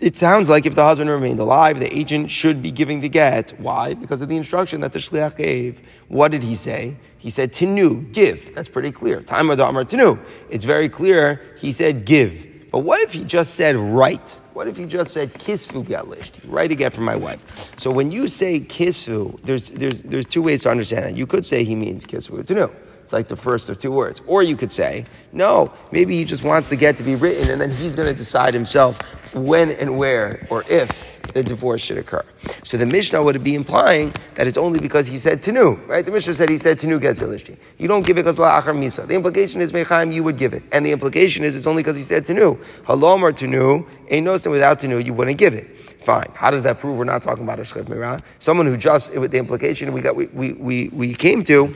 [0.00, 3.58] It sounds like if the husband remained alive, the agent should be giving the get.
[3.58, 3.94] Why?
[3.94, 5.80] Because of the instruction that the shliach gave.
[6.08, 6.96] What did he say?
[7.16, 8.54] He said tinu, give.
[8.54, 9.22] That's pretty clear.
[9.22, 10.18] Time of the Amar tinu.
[10.50, 11.40] It's very clear.
[11.58, 12.70] He said give.
[12.70, 14.40] But what if he just said write?
[14.54, 16.40] What if he just said kisfu galishti?
[16.46, 17.72] Write a get for my wife.
[17.76, 21.16] So when you say kisfu, there's, there's, there's two ways to understand that.
[21.16, 22.72] You could say he means kisfu to know.
[23.02, 24.22] It's like the first of two words.
[24.28, 27.60] Or you could say, no, maybe he just wants the get to be written and
[27.60, 30.88] then he's going to decide himself when and where or if
[31.34, 32.24] the divorce should occur.
[32.62, 36.04] So the Mishnah would be implying that it's only because he said tenu, right?
[36.04, 37.58] The Mishnah said he said tenu gets Elishti.
[37.78, 39.06] You don't give it because La'achar Misa.
[39.06, 40.62] The implication is Mechaim, you would give it.
[40.72, 42.54] And the implication is it's only because he said tenu.
[42.84, 45.76] Halom or Tanu, ain't no sin without tenu, you wouldn't give it.
[45.76, 46.30] Fine.
[46.34, 48.22] How does that prove we're not talking about a Shchev Mirah?
[48.38, 51.74] Someone who just, with the implication we got, we, we, we, we came to,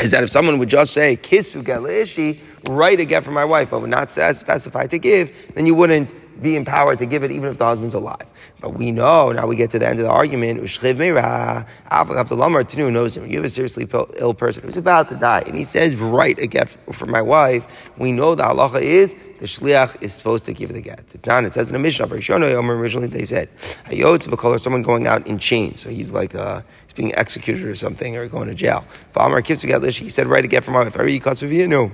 [0.00, 1.80] is that if someone would just say kisu get
[2.70, 6.12] write a get for my wife, but would not specify to give, then you wouldn't
[6.40, 8.26] be empowered to give it even if the husband's alive.
[8.60, 10.60] But we know, now we get to the end of the argument,
[12.64, 13.26] Tanu knows him.
[13.30, 16.46] You have a seriously ill person who's about to die, and he says, write a
[16.46, 17.90] get for my wife.
[17.98, 21.14] We know the halacha is the shliach is supposed to give the get.
[21.14, 23.48] It says in the Mishnah, originally they said,
[23.90, 25.80] or someone going out in chains.
[25.80, 28.84] So he's like, uh, he's being executed or something, or going to jail.
[29.14, 31.68] He said, write a get for my wife.
[31.68, 31.92] No.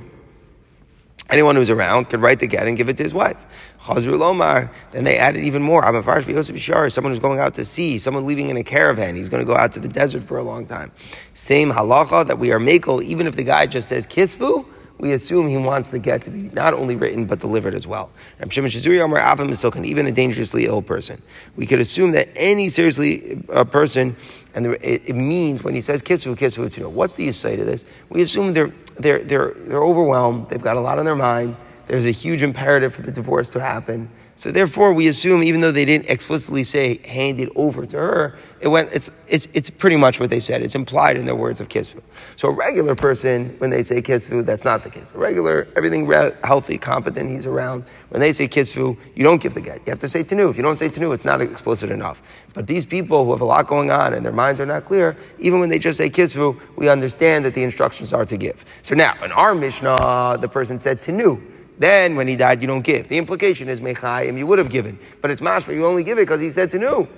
[1.33, 3.75] Anyone who's around could write the get and give it to his wife.
[3.81, 4.71] Chazru Lomar.
[4.91, 5.83] Then they added even more.
[5.83, 9.17] Someone who's going out to sea, someone leaving in a caravan.
[9.17, 10.93] He's going to go out to the desert for a long time.
[11.33, 14.67] Same halacha that we are makel, even if the guy just says kisvu,
[15.03, 18.13] we assume he wants the get to be not only written but delivered as well.
[18.41, 21.21] Even a dangerously ill person.
[21.57, 24.17] We could assume that any seriously uh, person,
[24.55, 26.89] and it, it, means when he says kisvu, kisvu to know.
[26.89, 27.85] What's the side of this?
[28.11, 31.57] We assume they're, they're, they're, they're overwhelmed, they've got a lot on their mind,
[31.89, 34.09] there's a huge imperative for the divorce to happen.
[34.43, 38.35] So therefore, we assume, even though they didn't explicitly say hand it over to her,
[38.61, 38.93] it went.
[38.93, 40.63] It's it's it's pretty much what they said.
[40.63, 42.03] It's implied in their words of kisvu.
[42.35, 45.13] So a regular person, when they say kisvu, that's not the case.
[45.13, 46.11] A regular, everything
[46.43, 47.85] healthy, competent, he's around.
[48.09, 49.77] When they say kisvu, you don't give the get.
[49.87, 50.49] You have to say tenu.
[50.49, 52.21] If you don't say tenu, it's not explicit enough.
[52.53, 55.17] But these people who have a lot going on and their minds are not clear,
[55.39, 58.65] even when they just say kisvu, we understand that the instructions are to give.
[58.83, 61.41] So now, in our Mishnah, the person said tenu.
[61.79, 63.09] Then when he died, you don't give.
[63.09, 64.99] The implication is mechayim, you would have given.
[65.21, 67.09] But it's mashma, you only give it because he said to know.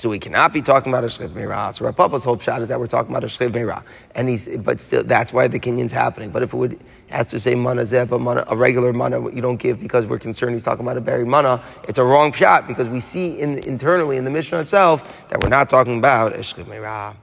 [0.00, 1.74] So we cannot be talking about a shchiv meirah.
[1.74, 3.82] So our Papa's whole shot is that we're talking about a shchiv meirah,
[4.14, 6.30] and he's but still that's why the kinyan's happening.
[6.30, 6.80] But if it would
[7.10, 10.54] has to say mana zeb, a, a regular mana you don't give because we're concerned
[10.54, 14.16] he's talking about a buried mana, it's a wrong shot because we see in, internally
[14.16, 17.14] in the Mishnah itself that we're not talking about a shchiv meirah.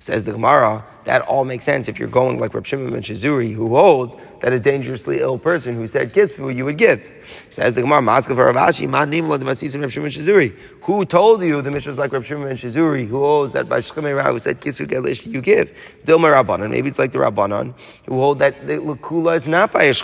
[0.00, 3.52] Says the Gemara, that all makes sense if you're going like Reb Shimon ben Shizuri,
[3.52, 7.02] who holds that a dangerously ill person who said kisvu you would give.
[7.50, 10.54] Says the Gemara, Maska for Ravashi, Reb Shimon Shizuri.
[10.82, 13.80] Who told you the Mishnah is like Reb Shimon ben Shizuri, who holds that by
[13.80, 15.72] Shchemei who said kisvu gelish you give?
[16.04, 17.74] Dilma Rabbanon, maybe it's like the Rabbanon,
[18.06, 19.94] who hold that the Lakula is not by a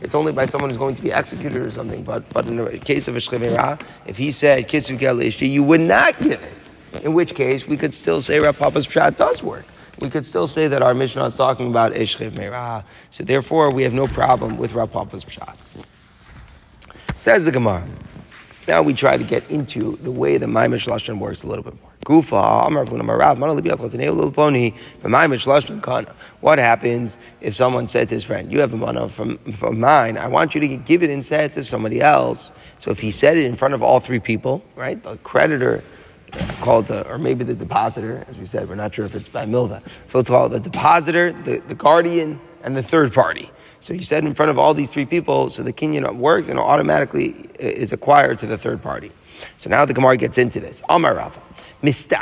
[0.00, 2.02] It's only by someone who's going to be executed or something.
[2.02, 5.82] But, but in the case of a Shchemei if he said kisvu gelish you would
[5.82, 6.63] not give it
[7.02, 9.64] in which case we could still say Rav Papa's Pshat does work.
[10.00, 12.84] We could still say that our Mishnah is talking about Eshchev Meirah.
[13.10, 15.56] So therefore, we have no problem with Rav Papa's Pshat.
[17.20, 17.86] Says the Gemara.
[18.66, 21.80] Now we try to get into the way the Maimish Lashon works a little bit
[21.80, 21.90] more.
[22.04, 22.70] Gufa,
[26.40, 30.18] What happens if someone said to his friend, You have a mana from, from mine,
[30.18, 32.52] I want you to give it instead to somebody else.
[32.78, 35.82] So if he said it in front of all three people, right, the creditor,
[36.60, 39.46] called the, or maybe the depositor, as we said, we're not sure if it's by
[39.46, 39.82] Milva.
[40.08, 43.50] So let's call it the depositor, the, the guardian, and the third party.
[43.80, 46.58] So you said in front of all these three people, so the kinyan works and
[46.58, 49.12] automatically is acquired to the third party.
[49.58, 50.82] So now the Gemara gets into this.
[50.88, 51.40] Amar Rava.
[51.82, 52.12] It's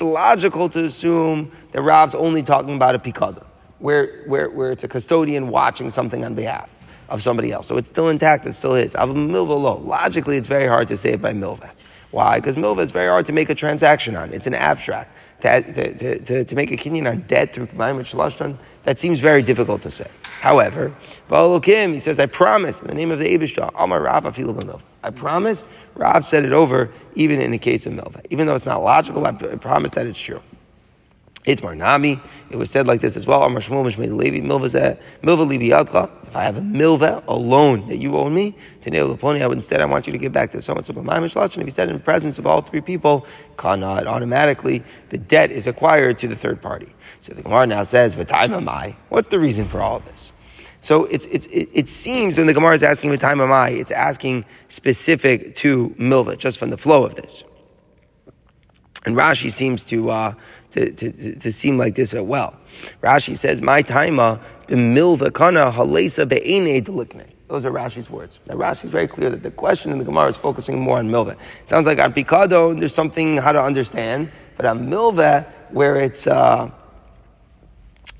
[0.00, 3.44] logical to assume that Rav's only talking about a pikadon,
[3.78, 6.74] where, where, where it's a custodian watching something on behalf
[7.08, 7.68] of somebody else.
[7.68, 8.96] So it's still intact, it's still his.
[8.96, 11.70] Logically, it's very hard to say it by milva.
[12.12, 12.38] Why?
[12.38, 14.32] Because milva is very hard to make a transaction on.
[14.32, 15.16] It's an abstract.
[15.40, 19.42] To, to, to, to make a kinyan on debt through Maimon Shalashtan, that seems very
[19.42, 20.08] difficult to say.
[20.40, 20.94] However,
[21.62, 25.10] Kim, he says, I promise, in the name of the Abishah, Amar Rav Afilu I
[25.10, 28.24] promise, Rav said it over, even in the case of Milva.
[28.30, 30.40] Even though it's not logical, I promise that it's true.
[31.44, 32.20] Itmar Nami.
[32.50, 33.42] It was said like this as well.
[33.42, 36.22] Amar Shmuel Mishmei Levi Milva Libi.
[36.32, 39.48] If I have a milva, a loan that you owe me, to Neo Laponi, I
[39.48, 40.84] would instead I want you to give back to someone.
[40.84, 43.26] So And if he said in the presence of all three people,
[43.58, 46.94] cannot automatically the debt is acquired to the third party.
[47.20, 50.32] So the Gemara now says, "V'time am I?" What's the reason for all of this?
[50.78, 53.90] So it's, it's, it, seems, and the Gemara is asking, "What time am I?" It's
[53.90, 57.44] asking specific to milva, just from the flow of this.
[59.04, 60.34] And Rashi seems to, uh,
[60.72, 62.56] to, to, to, seem like this well.
[63.02, 67.26] Rashi says, My taima, the milva kana halesa be'ene delikne.
[67.48, 68.40] Those are Rashi's words.
[68.46, 71.32] Now Rashi's very clear that the question in the Gemara is focusing more on milva.
[71.32, 76.26] It sounds like on Pikadon, there's something how to understand, but on milva, where it's,
[76.26, 76.70] uh,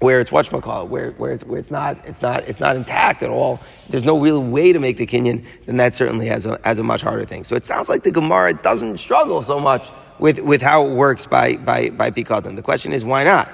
[0.01, 3.31] where it's whatchamacallit, where, where, it's, where it's not, it's not, it's not intact at
[3.31, 3.61] all.
[3.88, 6.85] There's no real way to make the kinyan, then that certainly has a, has a
[6.85, 7.45] much harder thing.
[7.45, 9.91] So it sounds like the Gemara doesn't struggle so much
[10.23, 12.55] with, with how it works by, by, by Pikadon.
[12.55, 13.53] The question is, why not?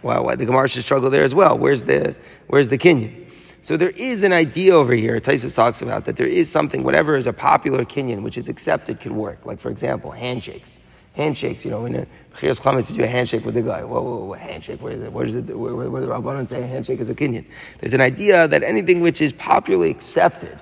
[0.00, 1.58] Well, why the Gemara should struggle there as well.
[1.58, 2.14] Where's the,
[2.46, 3.28] where's the Kinyan?
[3.62, 7.16] So there is an idea over here, Tosfos talks about, that there is something, whatever
[7.16, 9.44] is a popular Kinyan, which is accepted, could work.
[9.44, 10.78] Like, for example, handshakes.
[11.14, 12.06] Handshakes, you know, when
[12.38, 13.82] Chios Chametz, you do a handshake with the guy.
[13.82, 15.12] Whoa, whoa, whoa, handshake, where is it?
[15.12, 17.44] Where does it, where, where, where the Rabbanon say a handshake is a Kinyan?
[17.80, 20.60] There's an idea that anything which is popularly accepted,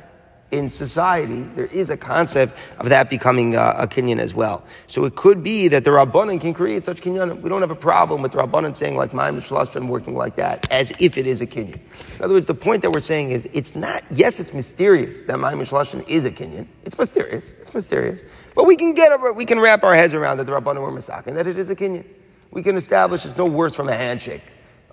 [0.51, 4.65] in society, there is a concept of that becoming uh, a kinyan as well.
[4.87, 7.41] So it could be that the Rabbanan can create such kinyan.
[7.41, 10.71] We don't have a problem with the Rabbanan saying like Ma'im Shalashtan working like that,
[10.73, 11.81] as if it is a kinyan.
[12.19, 15.37] In other words, the point that we're saying is it's not, yes, it's mysterious that
[15.37, 15.61] Ma'im
[16.09, 16.67] is a kinyan.
[16.85, 17.53] It's mysterious.
[17.61, 18.23] It's mysterious.
[18.55, 21.27] But we can get, we can wrap our heads around that the Rabbanan were masak
[21.27, 22.05] and that it is a kinyan.
[22.53, 24.43] We can establish it's no worse from a handshake.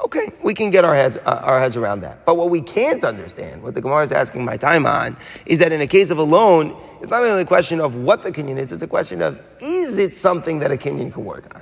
[0.02, 2.26] Okay, we can get our heads, uh, our heads around that.
[2.26, 5.72] But what we can't understand, what the Gemara is asking my time on, is that
[5.72, 8.58] in a case of a loan, it's not only a question of what the Kinyan
[8.58, 11.62] is, it's a question of is it something that a Kinyan can work on?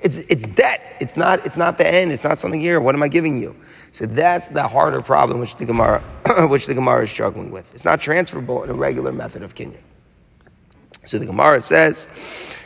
[0.00, 0.96] It's, it's debt.
[1.00, 2.10] It's not, it's not the end.
[2.10, 2.80] It's not something here.
[2.80, 3.54] What am I giving you?
[3.92, 6.00] So that's the harder problem which the Gemara,
[6.48, 7.72] which the Gemara is struggling with.
[7.74, 9.80] It's not transferable in a regular method of kinyan.
[11.06, 12.08] So the Gemara says,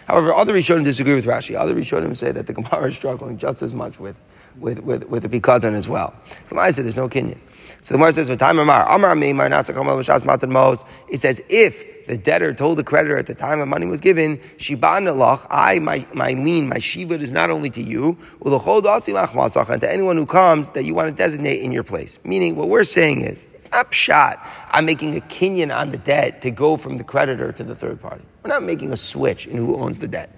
[0.07, 1.59] however, other Rishonim disagree with Rashi.
[1.59, 4.17] Other Rishonim say that the Gemara is struggling just as much with
[4.59, 6.14] with, with, with the Pikadon as well.
[6.47, 7.38] From said there's no Kinyan.
[7.81, 10.85] So the Gemara says, V'tayim Amar, Amar Meimar, Nasakam B'shas Matan Mos.
[11.09, 14.38] It says, if the debtor told the creditor at the time the money was given,
[14.59, 19.88] Shiban Lach, I, my, my lien, my shiva is not only to you, and to
[19.90, 22.19] anyone who comes that you want to designate in your place.
[22.25, 24.38] Meaning, what we're saying is, upshot,
[24.71, 28.01] I'm making a kinyan on the debt to go from the creditor to the third
[28.01, 28.25] party.
[28.43, 30.31] We're not making a switch in who owns the debt.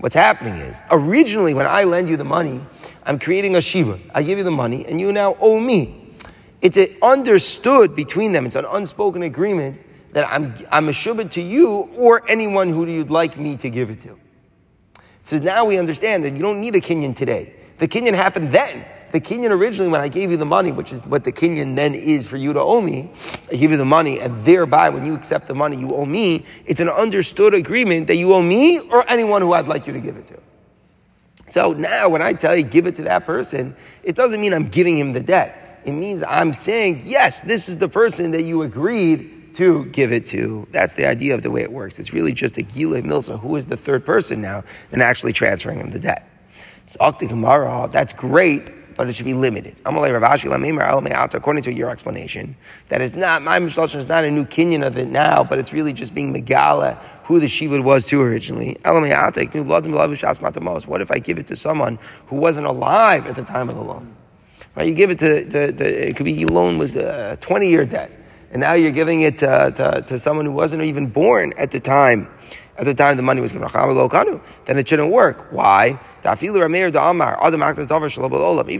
[0.00, 2.60] What's happening is, originally when I lend you the money,
[3.04, 4.00] I'm creating a shiva.
[4.14, 6.14] I give you the money and you now owe me.
[6.62, 8.46] It's understood between them.
[8.46, 9.80] It's an unspoken agreement
[10.12, 13.90] that I'm, I'm a shubit to you or anyone who you'd like me to give
[13.90, 14.18] it to.
[15.22, 17.54] So now we understand that you don't need a kinyan today.
[17.78, 18.84] The kinyan happened then.
[19.12, 21.94] The kinyan originally, when I gave you the money, which is what the kinyan then
[21.94, 23.10] is for you to owe me,
[23.50, 26.44] I give you the money, and thereby, when you accept the money, you owe me.
[26.66, 30.00] It's an understood agreement that you owe me or anyone who I'd like you to
[30.00, 30.38] give it to.
[31.48, 34.68] So now, when I tell you give it to that person, it doesn't mean I'm
[34.68, 35.80] giving him the debt.
[35.84, 40.26] It means I'm saying, yes, this is the person that you agreed to give it
[40.26, 40.68] to.
[40.70, 41.98] That's the idea of the way it works.
[41.98, 45.80] It's really just a Gile Milsa, who is the third person now, and actually transferring
[45.80, 46.28] him the debt.
[46.84, 48.70] So, Gemara, oh, that's great,
[49.00, 49.74] but it should be limited.
[49.86, 52.54] According to your explanation,
[52.90, 55.72] that is not my Mishlashon is not a new kinyan of it now, but it's
[55.72, 58.76] really just being megala who the shivud was to originally.
[58.84, 59.02] What
[61.00, 64.14] if I give it to someone who wasn't alive at the time of the loan?
[64.76, 64.86] Right?
[64.86, 68.10] You give it to, to, to it could be loan was a 20 year debt,
[68.50, 71.80] and now you're giving it to, to, to someone who wasn't even born at the
[71.80, 72.28] time
[72.76, 75.52] at the time the money was given, then it shouldn't work.
[75.52, 75.98] Why?
[76.22, 76.54] Even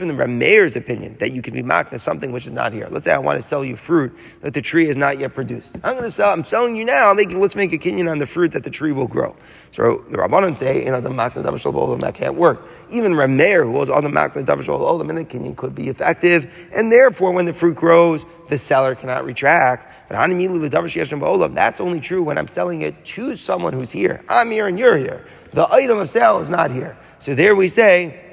[0.08, 2.88] the Rameir's opinion that you can be makna something which is not here.
[2.90, 5.74] Let's say I want to sell you fruit that the tree is not yet produced.
[5.82, 6.32] I'm going to sell.
[6.32, 7.12] I'm selling you now.
[7.14, 7.40] Making.
[7.40, 9.36] Let's make a kinyan on the fruit that the tree will grow.
[9.72, 12.68] So the Rabbanon say, know, the makna davar that can't work.
[12.90, 16.90] Even Rameir, who was the makna davar olam, and the kinyan could be effective, and
[16.90, 20.08] therefore when the fruit grows, the seller cannot retract.
[20.08, 20.16] But
[21.54, 24.24] that's only true when I'm selling it to someone who's here.
[24.28, 25.24] I'm here and you're here.
[25.52, 26.96] The item of sale is not here.
[27.20, 28.29] So there we say,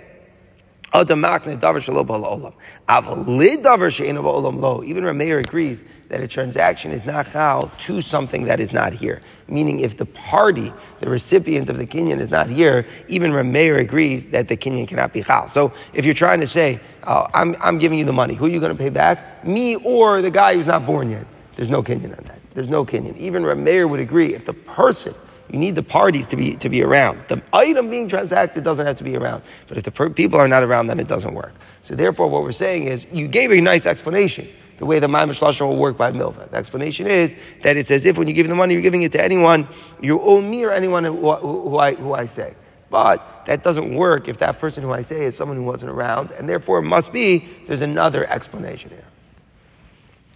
[4.84, 9.19] even Rameir agrees that a transaction is not chal to something that is not here.
[9.50, 10.71] Meaning, if the party,
[11.02, 15.12] the recipient of the kinyan, is not here, even Rameir agrees that the kinyan cannot
[15.12, 15.50] be chal.
[15.50, 18.50] So, if you're trying to say, oh, I'm, I'm giving you the money, who are
[18.50, 19.45] you going to pay back?
[19.45, 21.28] Me or the guy who's not born yet?
[21.58, 22.39] There's no kinyan on that.
[22.54, 23.17] There's no kinyan.
[23.17, 25.13] Even Rameir would agree if the person
[25.49, 27.23] you need the parties to be, to be around.
[27.27, 29.43] The item being transacted doesn't have to be around.
[29.67, 31.53] But if the per- people are not around, then it doesn't work.
[31.81, 35.39] So therefore, what we're saying is, you gave a nice explanation, the way the Maimish
[35.39, 36.49] Lashon will work by Milva.
[36.51, 39.12] The explanation is that it's as if when you give the money, you're giving it
[39.13, 39.67] to anyone,
[40.01, 42.55] you owe me or anyone who, who, who, I, who I say.
[42.89, 46.31] But that doesn't work if that person who I say is someone who wasn't around,
[46.31, 49.03] and therefore it must be there's another explanation here.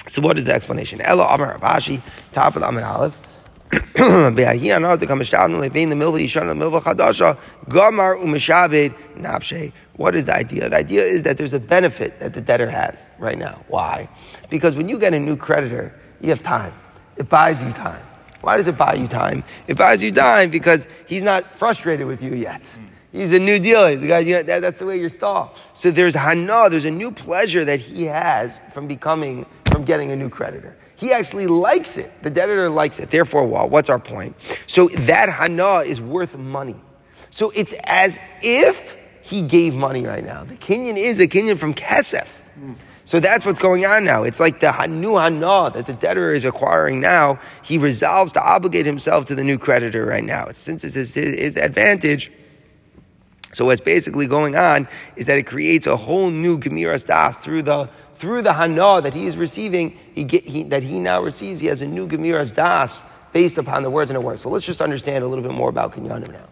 [0.08, 1.00] So what is the explanation?
[1.02, 2.02] Ella Amar Abashi,
[2.34, 3.31] top of the Amar Aleph.
[9.96, 10.70] What is the idea?
[10.70, 13.64] The idea is that there's a benefit that the debtor has right now.
[13.68, 14.10] Why?
[14.50, 16.74] Because when you get a new creditor, you have time.
[17.16, 18.04] It buys you time.
[18.42, 19.44] Why does it buy you time?
[19.68, 22.78] It buys you time because he's not frustrated with you yet.
[23.12, 23.96] He's a new deal.
[24.08, 25.10] Guy, you know, that, that's the way you're.
[25.10, 30.16] So there's hana, there's a new pleasure that he has from becoming, from getting a
[30.16, 30.76] new creditor.
[31.02, 32.12] He actually likes it.
[32.22, 33.10] The debtor likes it.
[33.10, 34.36] Therefore, well, what's our point?
[34.68, 36.76] So that hana is worth money.
[37.32, 40.44] So it's as if he gave money right now.
[40.44, 42.28] The Kinyan is a Kinyan from Kesef.
[43.04, 44.22] So that's what's going on now.
[44.22, 47.40] It's like the new hana that the debtor is acquiring now.
[47.64, 50.52] He resolves to obligate himself to the new creditor right now.
[50.52, 52.32] Since it's his, his advantage.
[53.54, 57.64] So what's basically going on is that it creates a whole new gemiras das through
[57.64, 57.90] the
[58.22, 61.66] through the hana that he is receiving, he get, he, that he now receives, he
[61.66, 63.04] has a new gemiras das
[63.34, 64.40] based upon the words in a word.
[64.40, 66.48] So let's just understand a little bit more about kinyanim now.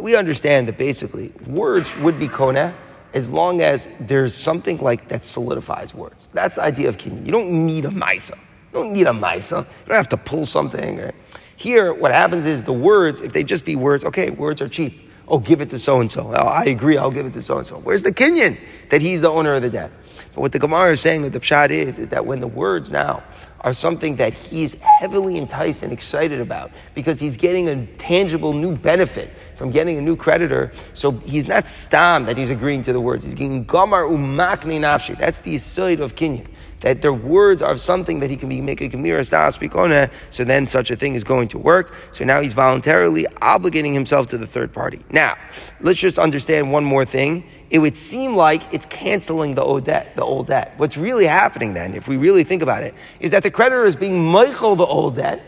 [0.00, 2.72] We understand that basically words would be koneh
[3.12, 6.30] as long as there's something like that solidifies words.
[6.32, 7.26] That's the idea of kinyan.
[7.26, 8.38] You don't need a maisa.
[8.38, 9.66] You don't need a maisa.
[9.66, 10.98] You don't have to pull something.
[10.98, 11.14] Right?
[11.56, 15.10] Here, what happens is the words, if they just be words, okay, words are cheap.
[15.32, 16.28] Oh, give it to so and so.
[16.28, 17.78] I agree, I'll give it to so and so.
[17.78, 18.58] Where's the kinyan
[18.90, 19.90] that he's the owner of the debt?
[20.34, 22.90] But what the Gemara is saying, that the pshat is, is that when the words
[22.90, 23.24] now
[23.62, 28.76] are something that he's heavily enticed and excited about because he's getting a tangible new
[28.76, 30.70] benefit from getting a new creditor.
[30.92, 33.24] So he's not stam that he's agreeing to the words.
[33.24, 35.16] He's getting gamar umakni nafshi.
[35.16, 36.46] That's the side of kinyan
[36.82, 40.44] that their words are something that he can be make a gemira das bikona, so
[40.44, 41.94] then such a thing is going to work.
[42.12, 45.00] So now he's voluntarily obligating himself to the third party.
[45.10, 45.36] Now,
[45.80, 47.44] let's just understand one more thing.
[47.70, 50.74] It would seem like it's canceling the old debt, the old debt.
[50.76, 53.96] What's really happening then, if we really think about it, is that the creditor is
[53.96, 55.40] being Michael the old debt,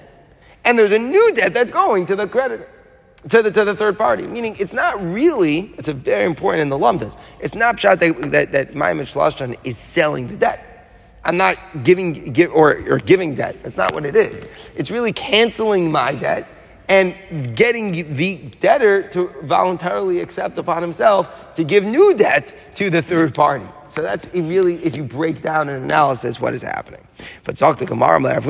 [0.64, 2.68] and there's a new debt that's going to the creditor
[3.28, 4.26] to the, to the third party.
[4.26, 8.30] Meaning, it's not really, it's a very important in the lumdas, it's not shot that,
[8.32, 9.06] that, that Maimon
[9.64, 10.73] is selling the debt.
[11.24, 13.62] I'm not giving give, or, or giving debt.
[13.62, 14.44] That's not what it is.
[14.76, 16.48] It's really canceling my debt
[16.88, 23.00] and getting the debtor to voluntarily accept upon himself to give new debt to the
[23.00, 23.64] third party.
[23.88, 27.06] So that's really, if you break down an analysis, what is happening.
[27.44, 28.42] But talk to Gemara, if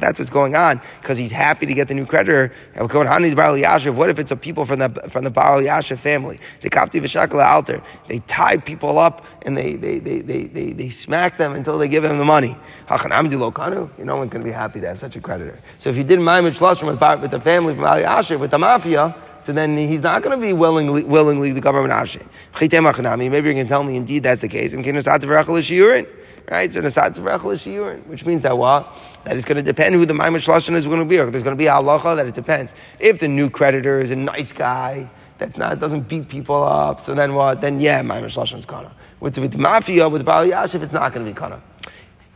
[0.00, 2.52] that's what's going on, because he's happy to get the new creditor.
[2.74, 6.40] What if it's a people from the from the Baal Yashiv family?
[6.62, 7.80] The Kapti V'Shakala Alter.
[8.08, 11.88] They tie people up and they they, they, they, they, they smack them until they
[11.88, 12.56] give them the money.
[12.88, 15.58] No one's going to be happy to have such a creditor.
[15.78, 18.58] So if you did Maimon Shloshim with, with the family from Baal Yashiv, with the
[18.58, 22.26] mafia, so then he's not going to be willingly, willingly the government option.
[22.58, 24.74] Maybe you can tell me indeed that's the case.
[24.74, 26.72] Right?
[26.72, 28.94] So Nasat which means that what?
[29.24, 31.16] That it's going to depend who the Maimon Shloshan is going to be.
[31.16, 32.74] There's going to be a halacha that it depends.
[33.00, 37.00] If the new creditor is a nice guy, that's not it doesn't beat people up,
[37.00, 37.60] so then what?
[37.60, 38.92] Then yeah, my Shloshan is kana.
[39.20, 41.60] With, with the mafia, with the Bali Yashiv, it's not going to be kana.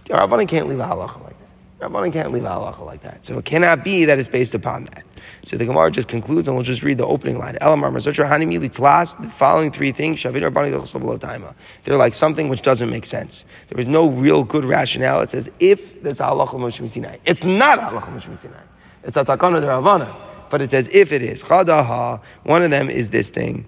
[0.07, 1.91] Rabbanan can't leave a halacha like that.
[1.91, 3.27] Rabbanan can't leave a halacha like that.
[3.27, 5.05] So it cannot be that it's based upon that.
[5.45, 7.57] So the Gemara just concludes, and we'll just read the opening line.
[7.61, 11.55] Elamar Mar Zutra Hanimi Litzlas, the following three things, Shavir Taima.
[11.85, 13.45] they're like something which doesn't make sense.
[13.69, 15.21] There is no real good rationale.
[15.21, 17.19] It says if there's halacha Moshe Sinai.
[17.25, 18.57] It's not halacha Moshe Sinai.
[19.05, 20.28] It's a takana Ravana.
[20.51, 21.43] But it says if it is.
[21.45, 23.67] Chadaha, one of them is this thing.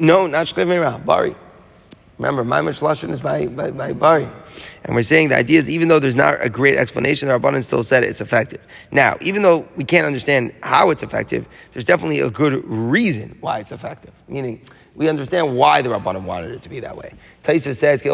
[0.00, 1.34] No, not Shchiv Meira, Bari.
[2.18, 4.28] Remember, Maimon Lashon is by, by, by Bari.
[4.84, 7.62] And we're saying the idea is even though there's not a great explanation, the Rabbanan
[7.64, 8.60] still said it's effective.
[8.92, 13.58] Now, even though we can't understand how it's effective, there's definitely a good reason why
[13.58, 14.12] it's effective.
[14.28, 14.60] Meaning,
[14.94, 17.14] we understand why the Rabbanan wanted it to be that way.
[17.42, 18.10] Taisa says, We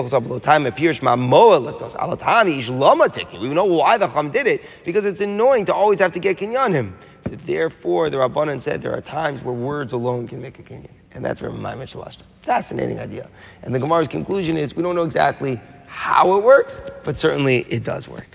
[3.55, 6.95] know why the Chum did it, because it's annoying to always have to get kinyanim.
[7.29, 10.89] So therefore, the Rabbanan said there are times where words alone can make a kinyan.
[11.13, 12.23] And that's where Maimon Shalashta.
[12.43, 13.29] Fascinating idea.
[13.63, 17.85] And the Gemara's conclusion is we don't know exactly how it works, but certainly it
[17.85, 18.29] does work.